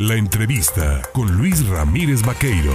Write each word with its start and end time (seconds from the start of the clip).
La 0.00 0.14
entrevista 0.14 1.02
con 1.12 1.36
Luis 1.36 1.68
Ramírez 1.68 2.22
Vaqueiro. 2.24 2.72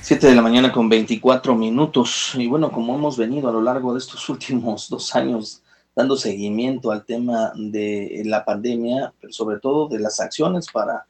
7 0.00 0.26
de 0.26 0.34
la 0.34 0.40
mañana 0.40 0.72
con 0.72 0.88
24 0.88 1.54
minutos. 1.54 2.32
Y 2.38 2.46
bueno, 2.46 2.72
como 2.72 2.94
hemos 2.94 3.18
venido 3.18 3.50
a 3.50 3.52
lo 3.52 3.60
largo 3.60 3.92
de 3.92 3.98
estos 3.98 4.26
últimos 4.30 4.88
dos 4.88 5.14
años 5.14 5.60
dando 5.94 6.16
seguimiento 6.16 6.92
al 6.92 7.04
tema 7.04 7.52
de 7.54 8.22
la 8.24 8.42
pandemia, 8.42 9.12
pero 9.20 9.34
sobre 9.34 9.58
todo 9.58 9.86
de 9.86 9.98
las 9.98 10.18
acciones 10.18 10.68
para 10.72 11.04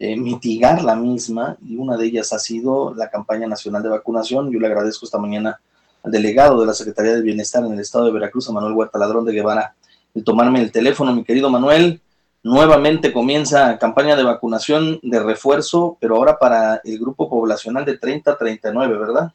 eh, 0.00 0.16
mitigar 0.16 0.82
la 0.82 0.96
misma, 0.96 1.56
y 1.64 1.76
una 1.76 1.96
de 1.96 2.06
ellas 2.06 2.32
ha 2.32 2.40
sido 2.40 2.92
la 2.92 3.08
campaña 3.08 3.46
nacional 3.46 3.84
de 3.84 3.90
vacunación. 3.90 4.50
Yo 4.50 4.58
le 4.58 4.66
agradezco 4.66 5.06
esta 5.06 5.18
mañana 5.18 5.60
al 6.02 6.10
delegado 6.10 6.58
de 6.60 6.66
la 6.66 6.74
Secretaría 6.74 7.14
de 7.14 7.22
Bienestar 7.22 7.64
en 7.64 7.74
el 7.74 7.78
estado 7.78 8.06
de 8.06 8.10
Veracruz, 8.10 8.48
a 8.48 8.52
Manuel 8.52 8.72
Huerta 8.72 8.98
Ladrón 8.98 9.24
de 9.24 9.32
Guevara, 9.32 9.76
el 10.12 10.24
tomarme 10.24 10.60
el 10.60 10.72
teléfono, 10.72 11.14
mi 11.14 11.22
querido 11.22 11.48
Manuel. 11.50 12.01
Nuevamente 12.44 13.12
comienza 13.12 13.78
campaña 13.78 14.16
de 14.16 14.24
vacunación 14.24 14.98
de 15.02 15.22
refuerzo, 15.22 15.96
pero 16.00 16.16
ahora 16.16 16.38
para 16.38 16.80
el 16.84 16.98
grupo 16.98 17.30
poblacional 17.30 17.84
de 17.84 17.98
30 17.98 18.32
a 18.32 18.36
39, 18.36 18.98
¿verdad? 18.98 19.32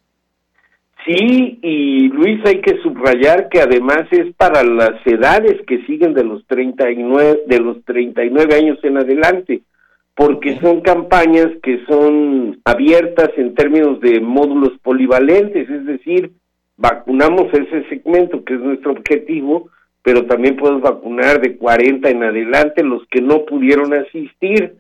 Sí, 1.05 1.59
y 1.61 2.09
Luis, 2.09 2.41
hay 2.45 2.59
que 2.59 2.81
subrayar 2.81 3.47
que 3.47 3.61
además 3.61 4.03
es 4.11 4.35
para 4.35 4.61
las 4.61 4.99
edades 5.05 5.61
que 5.65 5.85
siguen 5.85 6.13
de 6.13 6.25
los 6.25 6.45
39, 6.47 7.43
de 7.47 7.59
los 7.59 7.81
39 7.85 8.55
años 8.55 8.77
en 8.83 8.97
adelante, 8.97 9.61
porque 10.13 10.59
son 10.59 10.81
campañas 10.81 11.47
que 11.63 11.85
son 11.87 12.59
abiertas 12.65 13.29
en 13.37 13.55
términos 13.55 14.01
de 14.01 14.19
módulos 14.19 14.73
polivalentes, 14.83 15.69
es 15.69 15.85
decir, 15.85 16.31
vacunamos 16.75 17.53
ese 17.53 17.87
segmento 17.87 18.43
que 18.43 18.55
es 18.55 18.59
nuestro 18.59 18.91
objetivo, 18.91 19.69
pero 20.07 20.25
también 20.25 20.55
puedes 20.55 20.79
vacunar 20.79 21.41
de 21.41 21.57
40 21.57 22.09
en 22.09 22.23
adelante 22.23 22.81
los 22.81 23.05
que 23.07 23.19
no 23.19 23.43
pudieron 23.43 23.93
asistir, 23.93 24.77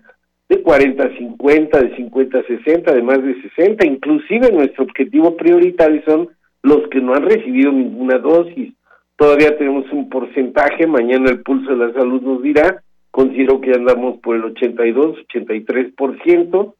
de 0.47 0.61
40 0.61 1.03
a 1.03 1.17
50, 1.17 1.81
de 1.81 1.95
50 1.97 2.39
a 2.39 2.43
60, 2.43 2.93
de 2.93 3.01
más 3.01 3.21
de 3.21 3.35
60, 3.41 3.85
inclusive 3.85 4.53
nuestro 4.53 4.85
objetivo 4.85 5.35
prioritario 5.35 6.01
son 6.05 6.29
los 6.63 6.87
que 6.87 7.01
no 7.01 7.13
han 7.13 7.23
recibido 7.23 7.73
ninguna 7.73 8.19
dosis. 8.19 8.73
Todavía 9.17 9.57
tenemos 9.57 9.91
un 9.91 10.07
porcentaje, 10.07 10.87
mañana 10.87 11.29
el 11.29 11.41
pulso 11.41 11.71
de 11.71 11.87
la 11.87 11.91
salud 11.91 12.21
nos 12.21 12.41
dirá, 12.41 12.81
considero 13.11 13.59
que 13.59 13.71
andamos 13.71 14.19
por 14.19 14.37
el 14.37 14.45
82, 14.45 15.25
83%, 15.27 16.73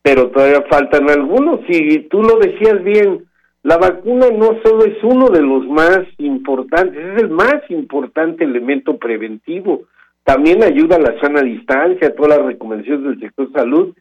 pero 0.00 0.30
todavía 0.30 0.62
faltan 0.70 1.10
algunos. 1.10 1.60
Y 1.68 1.98
tú 2.08 2.22
lo 2.22 2.38
decías 2.38 2.82
bien, 2.82 3.25
la 3.66 3.78
vacuna 3.78 4.28
no 4.30 4.60
solo 4.64 4.84
es 4.84 5.02
uno 5.02 5.28
de 5.28 5.42
los 5.42 5.66
más 5.66 5.98
importantes, 6.18 7.04
es 7.04 7.22
el 7.22 7.30
más 7.30 7.68
importante 7.68 8.44
elemento 8.44 8.96
preventivo. 8.96 9.86
También 10.22 10.62
ayuda 10.62 10.94
a 10.94 11.00
la 11.00 11.20
sana 11.20 11.42
distancia, 11.42 12.06
a 12.06 12.14
todas 12.14 12.38
las 12.38 12.46
recomendaciones 12.46 13.02
del 13.02 13.18
sector 13.18 13.50
salud. 13.52 13.92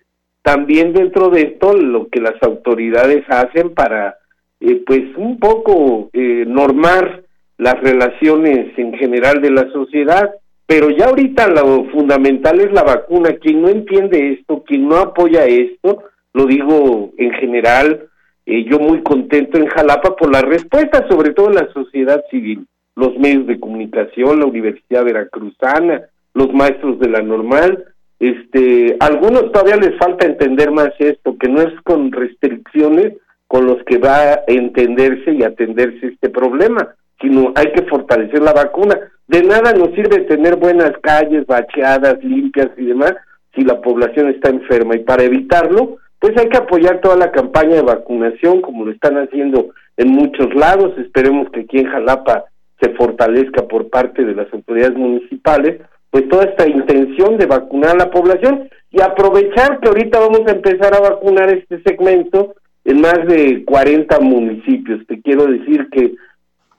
También 0.44 0.94
dentro 0.94 1.30
de 1.30 1.42
esto 1.42 1.74
lo 1.74 2.10
que 2.10 2.22
las 2.22 2.36
autoridades 2.44 3.24
hacen 3.28 3.74
para, 3.74 4.18
eh, 4.60 4.84
pues, 4.86 5.02
un 5.18 5.40
poco 5.40 6.12
eh, 6.14 6.46
normar 6.46 7.24
las 7.58 7.82
relaciones 7.82 8.78
en 8.78 8.94
general 8.94 9.42
de 9.42 9.50
la 9.50 9.68
sociedad. 9.72 10.30
Pero 10.68 10.92
ya 10.92 11.06
ahorita 11.06 11.48
lo 11.48 11.86
fundamental 11.86 12.60
es 12.60 12.72
la 12.72 12.84
vacuna. 12.84 13.38
Quien 13.42 13.64
no 13.64 13.70
entiende 13.70 14.34
esto, 14.34 14.64
quien 14.64 14.88
no 14.88 14.98
apoya 14.98 15.46
esto, 15.46 16.04
lo 16.34 16.46
digo 16.46 17.14
en 17.18 17.32
general, 17.32 18.10
eh, 18.46 18.66
yo 18.70 18.80
muy 18.80 19.02
contento 19.02 19.58
en 19.58 19.68
Jalapa 19.68 20.16
por 20.16 20.32
la 20.32 20.42
respuesta, 20.42 21.08
sobre 21.10 21.34
todo 21.34 21.50
la 21.50 21.68
sociedad 21.74 22.24
civil, 22.30 22.66
los 22.96 23.18
medios 23.18 23.48
de 23.48 23.60
comunicación, 23.60 24.40
la 24.40 24.46
Universidad 24.46 25.04
Veracruzana, 25.04 26.02
los 26.34 26.54
maestros 26.54 27.00
de 27.00 27.10
la 27.10 27.22
normal, 27.22 27.86
este, 28.20 28.96
algunos 29.00 29.52
todavía 29.52 29.76
les 29.76 29.98
falta 29.98 30.26
entender 30.26 30.72
más 30.72 30.92
esto, 31.00 31.38
que 31.38 31.50
no 31.50 31.62
es 31.62 31.74
con 31.84 32.12
restricciones 32.12 33.14
con 33.48 33.66
los 33.66 33.84
que 33.84 33.98
va 33.98 34.18
a 34.18 34.44
entenderse 34.48 35.31
y 35.31 35.44
atenderse 35.44 36.08
este 36.08 36.30
problema, 36.30 36.96
sino 37.22 37.52
hay 37.56 37.72
que 37.74 37.84
fortalecer 37.84 38.42
la 38.42 38.53
vacuna. 38.53 38.98
De 39.28 39.44
nada 39.44 39.74
nos 39.74 39.90
sirve 39.96 40.22
tener 40.22 40.56
buenas 40.56 40.92
calles, 41.02 41.46
bacheadas, 41.46 42.24
limpias 42.24 42.69
y 42.78 42.86
demás, 42.86 43.14
si 43.53 43.62
la 43.64 43.81
población 43.81 44.30
está 44.30 44.50
enferma. 44.50 44.96
Y 44.96 45.00
para 45.00 45.24
evitarlo, 45.24 45.98
pues 46.25 46.40
hay 46.40 46.50
que 46.50 46.58
apoyar 46.58 47.02
toda 47.02 47.18
la 47.18 47.31
campaña 47.31 47.75
de 47.75 47.81
vacunación 47.84 48.59
como 48.62 48.84
lo 48.84 48.91
están 48.91 49.16
haciendo 49.16 49.68
en 49.96 50.08
muchos 50.08 50.56
lados. 50.56 50.97
Esperemos 50.97 51.52
que 51.52 51.59
aquí 51.59 51.78
en 51.78 51.88
Jalapa 51.88 52.46
se 52.81 52.90
fortalezca 52.96 53.68
por 53.68 53.91
parte 53.91 54.25
de 54.25 54.34
las 54.34 54.52
autoridades 54.52 54.97
municipales, 54.97 55.81
pues 56.09 56.28
toda 56.28 56.46
esta 56.46 56.68
intención 56.68 57.38
de 57.38 57.46
vacunar 57.46 57.91
a 57.91 58.06
la 58.06 58.09
población 58.09 58.68
y 58.90 59.03
aprovechar 59.03 59.80
que 59.80 59.88
ahorita 59.88 60.19
vamos 60.19 60.41
a 60.47 60.53
empezar 60.53 60.96
a 60.96 61.00
vacunar 61.12 61.50
este 61.50 61.80
segmento 61.84 62.56
en 62.86 63.02
más 63.02 63.19
de 63.28 63.63
40 63.63 64.19
municipios. 64.22 65.06
Te 65.06 65.22
quiero 65.22 65.46
decir 65.46 65.88
que 65.92 66.16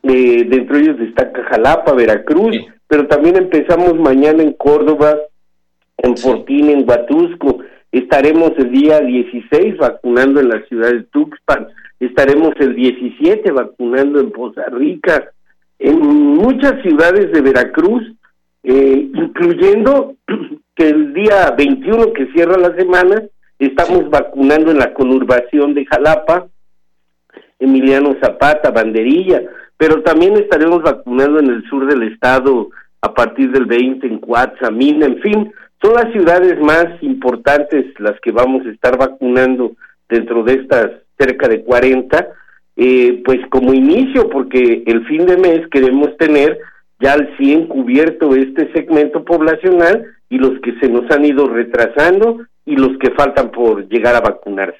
eh, 0.02 0.44
dentro 0.48 0.74
de 0.74 0.82
ellos 0.82 0.98
destaca 0.98 1.44
Jalapa, 1.44 1.92
Veracruz, 1.92 2.56
pero 2.88 3.06
también 3.06 3.36
empezamos 3.36 3.94
mañana 3.94 4.42
en 4.42 4.54
Córdoba, 4.54 5.16
en 5.98 6.16
Fortín, 6.16 6.68
en 6.68 6.84
Huatusco, 6.88 7.60
Estaremos 7.96 8.52
el 8.58 8.72
día 8.72 9.00
16 9.00 9.78
vacunando 9.78 10.38
en 10.40 10.50
la 10.50 10.62
ciudad 10.66 10.90
de 10.90 11.04
Tuxpan. 11.04 11.68
Estaremos 11.98 12.52
el 12.58 12.76
17 12.76 13.50
vacunando 13.52 14.20
en 14.20 14.32
Poza 14.32 14.66
Rica. 14.66 15.32
En 15.78 15.98
muchas 16.00 16.82
ciudades 16.82 17.32
de 17.32 17.40
Veracruz, 17.40 18.02
eh, 18.64 19.08
incluyendo 19.14 20.14
que 20.76 20.90
el 20.90 21.14
día 21.14 21.54
21 21.56 22.12
que 22.12 22.30
cierra 22.34 22.58
la 22.58 22.76
semana, 22.76 23.22
estamos 23.58 24.10
vacunando 24.10 24.72
en 24.72 24.78
la 24.78 24.92
conurbación 24.92 25.72
de 25.72 25.86
Jalapa, 25.86 26.48
Emiliano 27.58 28.14
Zapata, 28.20 28.72
Banderilla, 28.72 29.42
pero 29.78 30.02
también 30.02 30.36
estaremos 30.36 30.82
vacunando 30.82 31.38
en 31.38 31.48
el 31.48 31.64
sur 31.70 31.86
del 31.86 32.12
estado 32.12 32.68
a 33.00 33.14
partir 33.14 33.50
del 33.52 33.64
20 33.64 34.06
en 34.06 34.18
Coatzamina, 34.18 35.06
en 35.06 35.18
fin, 35.22 35.52
son 35.82 35.94
las 35.94 36.12
ciudades 36.12 36.58
más 36.60 36.86
importantes 37.02 37.86
las 37.98 38.18
que 38.20 38.32
vamos 38.32 38.66
a 38.66 38.70
estar 38.70 38.96
vacunando 38.96 39.72
dentro 40.08 40.42
de 40.42 40.54
estas 40.54 40.90
cerca 41.18 41.48
de 41.48 41.62
40, 41.62 42.28
eh, 42.76 43.22
pues 43.24 43.38
como 43.50 43.72
inicio, 43.72 44.28
porque 44.28 44.82
el 44.86 45.06
fin 45.06 45.26
de 45.26 45.36
mes 45.36 45.66
queremos 45.70 46.16
tener 46.18 46.58
ya 47.00 47.14
al 47.14 47.36
100 47.36 47.68
cubierto 47.68 48.34
este 48.34 48.70
segmento 48.72 49.24
poblacional 49.24 50.04
y 50.28 50.38
los 50.38 50.60
que 50.60 50.78
se 50.80 50.88
nos 50.88 51.10
han 51.10 51.24
ido 51.24 51.48
retrasando 51.48 52.40
y 52.64 52.76
los 52.76 52.98
que 52.98 53.10
faltan 53.12 53.50
por 53.50 53.88
llegar 53.88 54.14
a 54.14 54.20
vacunarse. 54.20 54.78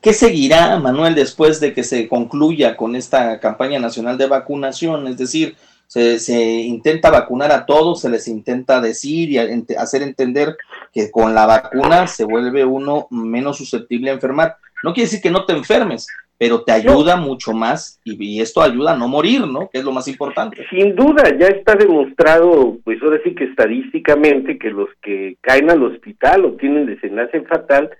¿Qué 0.00 0.12
seguirá, 0.12 0.78
Manuel, 0.78 1.14
después 1.14 1.58
de 1.58 1.72
que 1.72 1.82
se 1.82 2.08
concluya 2.08 2.76
con 2.76 2.94
esta 2.94 3.40
campaña 3.40 3.80
nacional 3.80 4.18
de 4.18 4.28
vacunación? 4.28 5.08
Es 5.08 5.16
decir, 5.16 5.56
se, 5.86 6.42
intenta 6.62 7.10
vacunar 7.10 7.52
a 7.52 7.66
todos, 7.66 8.00
se 8.00 8.10
les 8.10 8.28
intenta 8.28 8.80
decir 8.80 9.30
y 9.30 9.38
hacer 9.76 10.02
entender 10.02 10.56
que 10.92 11.10
con 11.10 11.34
la 11.34 11.46
vacuna 11.46 12.06
se 12.06 12.24
vuelve 12.24 12.64
uno 12.64 13.06
menos 13.10 13.58
susceptible 13.58 14.10
a 14.10 14.14
enfermar. 14.14 14.56
No 14.82 14.92
quiere 14.92 15.06
decir 15.06 15.22
que 15.22 15.30
no 15.30 15.44
te 15.44 15.52
enfermes, 15.52 16.06
pero 16.38 16.62
te 16.62 16.72
ayuda 16.72 17.16
mucho 17.16 17.52
más 17.52 18.00
y, 18.04 18.40
esto 18.40 18.62
ayuda 18.62 18.92
a 18.92 18.96
no 18.96 19.08
morir, 19.08 19.46
¿no? 19.46 19.68
Que 19.70 19.78
es 19.78 19.84
lo 19.84 19.92
más 19.92 20.06
importante. 20.08 20.66
Sin 20.68 20.94
duda, 20.94 21.24
ya 21.38 21.46
está 21.46 21.74
demostrado, 21.74 22.76
pues 22.84 23.02
ahora 23.02 23.18
sí 23.24 23.34
que 23.34 23.44
estadísticamente, 23.44 24.58
que 24.58 24.70
los 24.70 24.88
que 25.02 25.36
caen 25.40 25.70
al 25.70 25.82
hospital 25.82 26.44
o 26.44 26.52
tienen 26.52 26.86
desenlace 26.86 27.40
fatal 27.42 27.90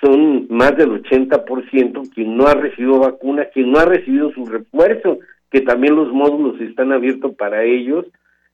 son 0.00 0.46
más 0.50 0.76
del 0.76 1.02
80% 1.02 2.12
quien 2.12 2.36
no 2.36 2.46
ha 2.46 2.54
recibido 2.54 2.98
vacuna, 2.98 3.46
quien 3.52 3.70
no 3.72 3.78
ha 3.78 3.84
recibido 3.84 4.30
su 4.32 4.44
refuerzo 4.44 5.18
que 5.56 5.62
también 5.62 5.96
los 5.96 6.12
módulos 6.12 6.60
están 6.60 6.92
abiertos 6.92 7.34
para 7.34 7.64
ellos. 7.64 8.04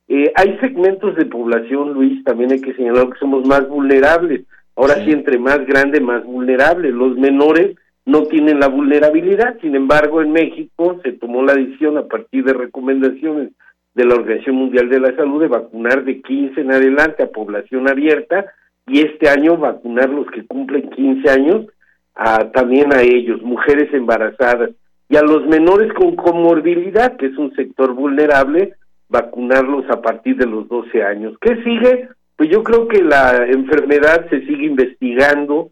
Eh, 0.06 0.32
hay 0.36 0.56
segmentos 0.58 1.16
de 1.16 1.26
población, 1.26 1.94
Luis, 1.94 2.22
también 2.22 2.52
hay 2.52 2.60
que 2.60 2.74
señalar 2.74 3.10
que 3.10 3.18
somos 3.18 3.44
más 3.44 3.68
vulnerables. 3.68 4.42
Ahora 4.76 5.04
sí. 5.04 5.10
entre 5.10 5.36
más 5.36 5.66
grande, 5.66 6.00
más 6.00 6.24
vulnerable. 6.24 6.92
Los 6.92 7.16
menores 7.16 7.76
no 8.06 8.22
tienen 8.26 8.60
la 8.60 8.68
vulnerabilidad. 8.68 9.58
Sin 9.60 9.74
embargo, 9.74 10.22
en 10.22 10.30
México 10.30 11.00
se 11.02 11.10
tomó 11.14 11.42
la 11.42 11.54
decisión 11.54 11.98
a 11.98 12.06
partir 12.06 12.44
de 12.44 12.52
recomendaciones 12.52 13.50
de 13.94 14.04
la 14.04 14.14
Organización 14.14 14.54
Mundial 14.54 14.88
de 14.88 15.00
la 15.00 15.16
Salud 15.16 15.42
de 15.42 15.48
vacunar 15.48 16.04
de 16.04 16.22
15 16.22 16.60
en 16.60 16.70
adelante 16.70 17.24
a 17.24 17.32
población 17.32 17.88
abierta 17.88 18.46
y 18.86 19.00
este 19.00 19.28
año 19.28 19.56
vacunar 19.56 20.08
los 20.08 20.30
que 20.30 20.46
cumplen 20.46 20.88
15 20.88 21.30
años 21.30 21.66
a, 22.14 22.52
también 22.52 22.92
a 22.92 23.02
ellos, 23.02 23.42
mujeres 23.42 23.92
embarazadas 23.92 24.70
y 25.12 25.16
a 25.18 25.22
los 25.22 25.46
menores 25.46 25.92
con 25.92 26.16
comorbilidad, 26.16 27.18
que 27.18 27.26
es 27.26 27.36
un 27.36 27.54
sector 27.54 27.92
vulnerable, 27.92 28.76
vacunarlos 29.10 29.84
a 29.90 30.00
partir 30.00 30.38
de 30.38 30.46
los 30.46 30.66
12 30.68 31.02
años. 31.02 31.36
¿Qué 31.38 31.62
sigue? 31.62 32.08
Pues 32.34 32.48
yo 32.48 32.62
creo 32.62 32.88
que 32.88 33.02
la 33.02 33.46
enfermedad 33.46 34.26
se 34.30 34.40
sigue 34.46 34.64
investigando, 34.64 35.68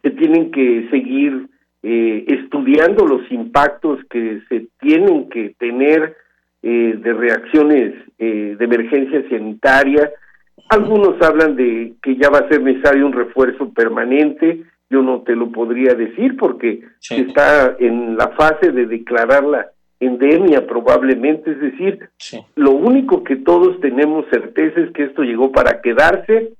se 0.00 0.10
tienen 0.10 0.52
que 0.52 0.86
seguir 0.88 1.48
eh, 1.82 2.24
estudiando 2.28 3.08
los 3.08 3.22
impactos 3.32 3.98
que 4.08 4.40
se 4.48 4.68
tienen 4.78 5.28
que 5.30 5.52
tener 5.58 6.14
eh, 6.62 6.94
de 6.96 7.12
reacciones 7.12 7.94
eh, 8.18 8.54
de 8.56 8.64
emergencia 8.64 9.28
sanitaria 9.28 10.12
Algunos 10.68 11.20
hablan 11.22 11.56
de 11.56 11.94
que 12.00 12.14
ya 12.14 12.30
va 12.30 12.38
a 12.38 12.48
ser 12.48 12.62
necesario 12.62 13.04
un 13.04 13.14
refuerzo 13.14 13.72
permanente. 13.72 14.62
Yo 14.90 15.02
no 15.02 15.22
te 15.22 15.36
lo 15.36 15.52
podría 15.52 15.94
decir 15.94 16.36
porque 16.36 16.82
está 17.10 17.76
en 17.78 18.16
la 18.16 18.28
fase 18.28 18.72
de 18.72 18.86
declarar 18.86 19.44
la 19.44 19.70
endemia 20.00 20.66
probablemente. 20.66 21.52
Es 21.52 21.60
decir, 21.60 22.08
lo 22.56 22.72
único 22.72 23.22
que 23.22 23.36
todos 23.36 23.78
tenemos 23.80 24.26
certeza 24.30 24.80
es 24.80 24.90
que 24.92 25.04
esto 25.04 25.22
llegó 25.22 25.52
para 25.52 25.80
quedarse. 25.80 26.54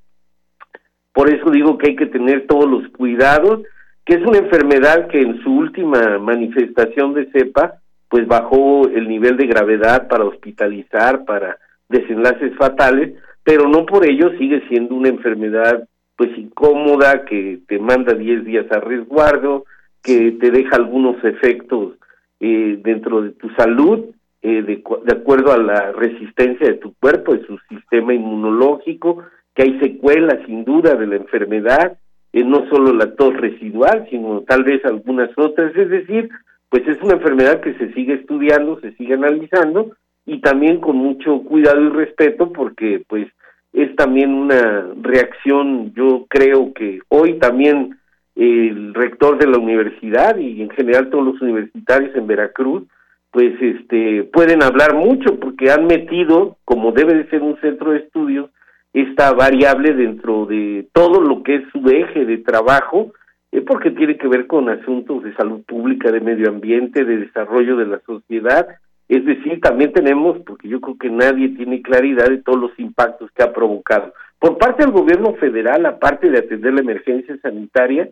Por 1.13 1.29
eso 1.29 1.51
digo 1.51 1.77
que 1.77 1.91
hay 1.91 1.97
que 1.97 2.07
tener 2.07 2.47
todos 2.47 2.71
los 2.71 2.89
cuidados, 2.93 3.63
que 4.05 4.15
es 4.15 4.23
una 4.23 4.39
enfermedad 4.39 5.09
que 5.09 5.21
en 5.21 5.43
su 5.43 5.53
última 5.53 6.19
manifestación 6.19 7.15
de 7.15 7.31
cepa, 7.33 7.81
pues 8.09 8.27
bajó 8.29 8.89
el 8.89 9.09
nivel 9.09 9.37
de 9.37 9.47
gravedad 9.47 10.09
para 10.09 10.25
hospitalizar, 10.25 11.25
para 11.25 11.59
desenlaces 11.89 12.57
fatales, 12.57 13.15
pero 13.43 13.69
no 13.69 13.87
por 13.87 14.09
ello 14.09 14.31
sigue 14.39 14.63
siendo 14.69 14.95
una 14.95 15.09
enfermedad 15.09 15.89
pues 16.21 16.37
incómoda, 16.37 17.25
que 17.25 17.61
te 17.67 17.79
manda 17.79 18.13
10 18.13 18.45
días 18.45 18.67
a 18.71 18.79
resguardo, 18.79 19.65
que 20.03 20.33
te 20.33 20.51
deja 20.51 20.77
algunos 20.77 21.17
efectos 21.25 21.95
eh, 22.41 22.79
dentro 22.85 23.23
de 23.23 23.31
tu 23.31 23.49
salud, 23.55 24.05
eh, 24.43 24.61
de, 24.61 24.83
de, 25.07 25.13
acuerdo 25.19 25.51
a 25.51 25.57
la 25.57 25.93
resistencia 25.93 26.67
de 26.67 26.75
tu 26.75 26.93
cuerpo, 27.01 27.33
de 27.33 27.47
su 27.47 27.57
sistema 27.71 28.13
inmunológico, 28.13 29.25
que 29.55 29.63
hay 29.63 29.81
secuelas 29.81 30.45
sin 30.45 30.63
duda 30.67 30.95
de 30.95 31.07
la 31.07 31.17
enfermedad, 31.17 31.97
eh, 32.35 32.45
no 32.45 32.69
solo 32.69 32.93
la 32.93 33.17
tos 33.17 33.35
residual, 33.39 34.07
sino 34.11 34.43
tal 34.43 34.65
vez 34.65 34.85
algunas 34.85 35.31
otras, 35.39 35.75
es 35.75 35.89
decir, 35.89 36.29
pues 36.69 36.87
es 36.87 37.01
una 37.01 37.15
enfermedad 37.15 37.63
que 37.63 37.73
se 37.79 37.95
sigue 37.95 38.13
estudiando, 38.13 38.79
se 38.81 38.93
sigue 38.97 39.15
analizando, 39.15 39.97
y 40.27 40.43
también 40.43 40.83
con 40.83 40.97
mucho 40.97 41.41
cuidado 41.45 41.81
y 41.81 41.89
respeto 41.89 42.53
porque 42.53 43.03
pues 43.09 43.27
es 43.73 43.95
también 43.97 44.35
una 44.35 44.89
reacción, 45.01 45.93
yo 45.95 46.27
creo 46.29 46.73
que 46.75 47.01
hoy 47.09 47.39
también 47.39 47.99
el 48.35 48.95
rector 48.95 49.39
de 49.39 49.47
la 49.47 49.59
universidad 49.59 50.37
y 50.39 50.63
en 50.63 50.71
general 50.71 51.11
todos 51.11 51.25
los 51.25 51.43
universitarios 51.43 52.15
en 52.15 52.27
Veracruz, 52.27 52.85
pues 53.31 53.53
este 53.61 54.25
pueden 54.25 54.63
hablar 54.63 54.95
mucho 54.95 55.39
porque 55.39 55.71
han 55.71 55.87
metido, 55.87 56.57
como 56.65 56.93
debe 56.93 57.15
de 57.15 57.29
ser 57.29 57.43
un 57.43 57.61
centro 57.61 57.93
de 57.93 57.99
estudios, 57.99 58.51
esta 58.93 59.33
variable 59.33 59.95
dentro 59.95 60.47
de 60.47 60.89
todo 60.93 61.21
lo 61.21 61.43
que 61.43 61.57
es 61.57 61.63
su 61.71 61.89
eje 61.89 62.25
de 62.25 62.39
trabajo, 62.39 63.13
eh, 63.53 63.61
porque 63.61 63.91
tiene 63.91 64.17
que 64.17 64.27
ver 64.27 64.47
con 64.47 64.69
asuntos 64.69 65.23
de 65.23 65.35
salud 65.35 65.63
pública, 65.65 66.11
de 66.11 66.21
medio 66.21 66.49
ambiente, 66.49 67.05
de 67.05 67.19
desarrollo 67.19 67.77
de 67.77 67.87
la 67.87 68.01
sociedad, 68.01 68.67
es 69.11 69.25
decir, 69.25 69.61
también 69.61 69.93
tenemos, 69.93 70.39
porque 70.47 70.69
yo 70.69 70.81
creo 70.81 70.97
que 70.97 71.11
nadie 71.11 71.49
tiene 71.51 71.83
claridad 71.83 72.29
de 72.29 72.43
todos 72.43 72.61
los 72.61 72.79
impactos 72.79 73.29
que 73.33 73.43
ha 73.43 73.53
provocado. 73.53 74.13
Por 74.39 74.57
parte 74.57 74.85
del 74.85 74.93
gobierno 74.93 75.35
federal, 75.35 75.85
aparte 75.85 76.31
de 76.31 76.39
atender 76.39 76.75
la 76.75 76.81
emergencia 76.81 77.37
sanitaria, 77.43 78.09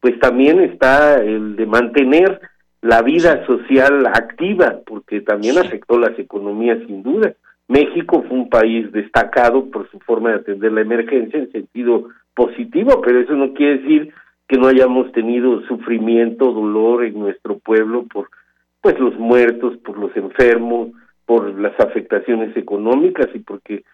pues 0.00 0.18
también 0.18 0.60
está 0.60 1.22
el 1.22 1.54
de 1.54 1.66
mantener 1.66 2.40
la 2.82 3.00
vida 3.00 3.46
social 3.46 4.04
activa, 4.08 4.80
porque 4.84 5.20
también 5.20 5.56
afectó 5.56 5.98
las 6.00 6.18
economías 6.18 6.78
sin 6.84 7.04
duda. 7.04 7.32
México 7.68 8.24
fue 8.26 8.36
un 8.36 8.48
país 8.48 8.90
destacado 8.90 9.70
por 9.70 9.88
su 9.90 10.00
forma 10.00 10.30
de 10.30 10.36
atender 10.36 10.72
la 10.72 10.80
emergencia 10.80 11.38
en 11.38 11.52
sentido 11.52 12.08
positivo, 12.34 13.00
pero 13.02 13.20
eso 13.20 13.34
no 13.34 13.54
quiere 13.54 13.78
decir 13.78 14.12
que 14.48 14.58
no 14.58 14.66
hayamos 14.66 15.12
tenido 15.12 15.62
sufrimiento, 15.68 16.50
dolor 16.50 17.04
en 17.04 17.20
nuestro 17.20 17.60
pueblo 17.60 18.04
por 18.12 18.28
pues 18.80 18.98
los 18.98 19.18
muertos, 19.18 19.76
por 19.78 19.98
los 19.98 20.14
enfermos, 20.16 20.90
por 21.26 21.58
las 21.60 21.78
afectaciones 21.78 22.56
económicas 22.56 23.28
y 23.34 23.40
porque 23.40 23.84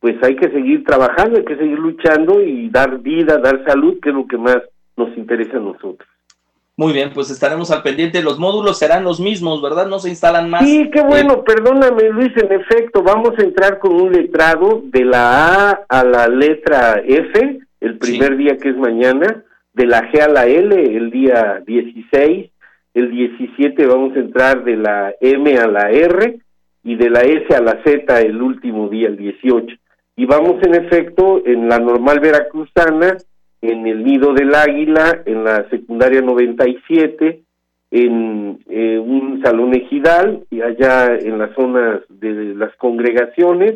pues 0.00 0.16
hay 0.22 0.36
que 0.36 0.50
seguir 0.50 0.84
trabajando, 0.84 1.38
hay 1.38 1.44
que 1.44 1.56
seguir 1.56 1.78
luchando 1.78 2.42
y 2.42 2.68
dar 2.70 2.98
vida, 2.98 3.38
dar 3.38 3.64
salud, 3.66 3.98
que 4.00 4.10
es 4.10 4.14
lo 4.14 4.26
que 4.26 4.38
más 4.38 4.58
nos 4.96 5.16
interesa 5.16 5.56
a 5.56 5.60
nosotros. 5.60 6.08
Muy 6.78 6.92
bien, 6.92 7.10
pues 7.14 7.30
estaremos 7.30 7.70
al 7.70 7.82
pendiente. 7.82 8.22
Los 8.22 8.38
módulos 8.38 8.78
serán 8.78 9.02
los 9.02 9.18
mismos, 9.18 9.62
¿verdad? 9.62 9.86
No 9.86 9.98
se 9.98 10.10
instalan 10.10 10.50
más. 10.50 10.62
Sí, 10.62 10.90
qué 10.92 11.00
bueno, 11.00 11.34
eh, 11.34 11.42
perdóname 11.46 12.10
Luis, 12.10 12.32
en 12.36 12.52
efecto, 12.52 13.02
vamos 13.02 13.32
a 13.38 13.42
entrar 13.42 13.78
con 13.78 13.98
un 13.98 14.12
letrado 14.12 14.82
de 14.84 15.04
la 15.06 15.70
A 15.70 15.80
a 15.88 16.04
la 16.04 16.28
letra 16.28 17.02
F, 17.02 17.60
el 17.80 17.98
primer 17.98 18.36
día 18.36 18.58
que 18.58 18.68
es 18.68 18.76
mañana, 18.76 19.42
de 19.72 19.86
la 19.86 20.10
G 20.12 20.20
a 20.20 20.28
la 20.28 20.46
L 20.46 20.96
el 20.96 21.10
día 21.10 21.62
16, 21.66 22.50
el 22.96 23.10
17 23.10 23.86
vamos 23.86 24.16
a 24.16 24.20
entrar 24.20 24.64
de 24.64 24.74
la 24.74 25.14
M 25.20 25.58
a 25.58 25.66
la 25.66 25.90
R 25.90 26.38
y 26.82 26.94
de 26.96 27.10
la 27.10 27.20
S 27.20 27.54
a 27.54 27.60
la 27.60 27.82
Z 27.84 28.20
el 28.22 28.40
último 28.40 28.88
día, 28.88 29.08
el 29.08 29.18
18. 29.18 29.76
Y 30.16 30.24
vamos 30.24 30.62
en 30.62 30.74
efecto 30.76 31.42
en 31.44 31.68
la 31.68 31.78
normal 31.78 32.20
veracruzana, 32.20 33.18
en 33.60 33.86
el 33.86 34.02
nido 34.02 34.32
del 34.32 34.54
águila, 34.54 35.20
en 35.26 35.44
la 35.44 35.68
secundaria 35.68 36.22
97, 36.22 37.42
en 37.90 38.60
eh, 38.66 38.98
un 38.98 39.42
salón 39.42 39.74
ejidal 39.74 40.46
y 40.50 40.62
allá 40.62 41.16
en 41.18 41.36
las 41.36 41.54
zonas 41.54 42.00
de 42.08 42.54
las 42.54 42.74
congregaciones 42.76 43.74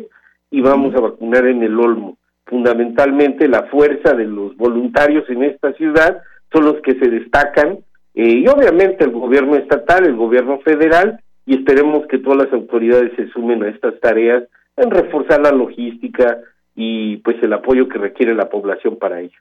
y 0.49 0.61
vamos 0.61 0.95
a 0.95 0.99
vacunar 0.99 1.45
en 1.45 1.61
el 1.61 1.79
Olmo. 1.79 2.17
Fundamentalmente 2.47 3.47
la 3.47 3.63
fuerza 3.65 4.15
de 4.15 4.25
los 4.25 4.57
voluntarios 4.57 5.29
en 5.29 5.43
esta 5.43 5.73
ciudad 5.73 6.23
son 6.51 6.65
los 6.65 6.81
que 6.81 6.95
se 6.95 7.07
destacan 7.07 7.77
eh, 8.13 8.41
y 8.43 8.47
obviamente 8.47 9.03
el 9.03 9.11
gobierno 9.11 9.55
estatal, 9.55 10.05
el 10.05 10.15
gobierno 10.15 10.59
federal, 10.59 11.21
y 11.45 11.55
esperemos 11.55 12.05
que 12.07 12.19
todas 12.19 12.45
las 12.45 12.53
autoridades 12.53 13.11
se 13.15 13.27
sumen 13.29 13.63
a 13.63 13.69
estas 13.69 13.99
tareas 13.99 14.43
en 14.77 14.91
reforzar 14.91 15.41
la 15.41 15.51
logística 15.51 16.39
y 16.75 17.17
pues 17.17 17.37
el 17.41 17.53
apoyo 17.53 17.87
que 17.87 17.97
requiere 17.97 18.35
la 18.35 18.49
población 18.49 18.97
para 18.97 19.19
ello. 19.21 19.37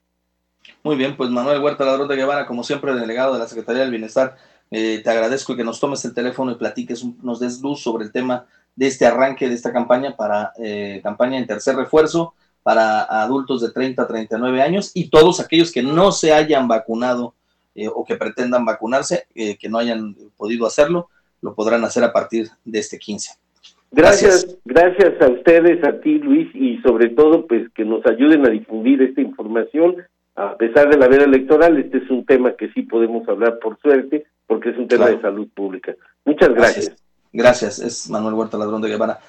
Muy 0.82 0.96
bien, 0.96 1.16
pues 1.16 1.30
Manuel 1.30 1.62
Huerta 1.62 1.84
Ladrón 1.84 2.08
de 2.08 2.16
Guevara, 2.16 2.46
como 2.46 2.64
siempre, 2.64 2.94
delegado 2.94 3.34
de 3.34 3.38
la 3.38 3.46
Secretaría 3.46 3.82
del 3.82 3.90
Bienestar, 3.90 4.36
eh, 4.70 5.00
te 5.02 5.10
agradezco 5.10 5.56
que 5.56 5.64
nos 5.64 5.80
tomes 5.80 6.04
el 6.04 6.14
teléfono 6.14 6.52
y 6.52 6.56
platiques, 6.56 7.04
nos 7.22 7.40
des 7.40 7.60
luz 7.60 7.82
sobre 7.82 8.04
el 8.04 8.12
tema 8.12 8.46
de 8.76 8.86
este 8.86 9.06
arranque 9.06 9.48
de 9.48 9.54
esta 9.54 9.72
campaña 9.72 10.16
para 10.16 10.52
eh, 10.58 11.00
campaña 11.02 11.38
en 11.38 11.46
tercer 11.46 11.76
refuerzo 11.76 12.34
para 12.62 13.02
adultos 13.02 13.62
de 13.62 13.70
30 13.70 14.02
a 14.02 14.06
39 14.06 14.62
años 14.62 14.92
y 14.94 15.08
todos 15.08 15.40
aquellos 15.40 15.72
que 15.72 15.82
no 15.82 16.12
se 16.12 16.32
hayan 16.32 16.68
vacunado 16.68 17.34
eh, 17.74 17.88
o 17.88 18.04
que 18.04 18.16
pretendan 18.16 18.64
vacunarse, 18.64 19.24
eh, 19.34 19.56
que 19.56 19.68
no 19.68 19.78
hayan 19.78 20.14
podido 20.36 20.66
hacerlo, 20.66 21.08
lo 21.42 21.54
podrán 21.54 21.84
hacer 21.84 22.04
a 22.04 22.12
partir 22.12 22.48
de 22.64 22.78
este 22.78 22.98
15. 22.98 23.32
Gracias, 23.92 24.56
gracias, 24.64 25.20
a 25.20 25.28
ustedes, 25.28 25.82
a 25.84 26.00
ti 26.00 26.18
Luis, 26.18 26.48
y 26.54 26.78
sobre 26.78 27.08
todo 27.08 27.46
pues 27.46 27.68
que 27.74 27.84
nos 27.84 28.04
ayuden 28.06 28.46
a 28.46 28.50
difundir 28.50 29.02
esta 29.02 29.20
información. 29.20 29.96
A 30.36 30.56
pesar 30.56 30.88
de 30.88 30.96
la 30.96 31.08
veda 31.08 31.24
electoral, 31.24 31.76
este 31.78 31.98
es 31.98 32.08
un 32.08 32.24
tema 32.24 32.54
que 32.56 32.70
sí 32.72 32.82
podemos 32.82 33.28
hablar 33.28 33.58
por 33.58 33.78
suerte, 33.80 34.26
porque 34.46 34.70
es 34.70 34.78
un 34.78 34.86
tema 34.86 35.08
de 35.08 35.20
salud 35.20 35.48
pública. 35.54 35.94
Muchas 36.24 36.50
gracias. 36.50 36.86
gracias. 36.86 37.10
Gracias, 37.32 37.78
es 37.78 38.10
Manuel 38.10 38.34
Huerta 38.34 38.58
Ladrón 38.58 38.80
de 38.80 38.88
Guevara. 38.88 39.18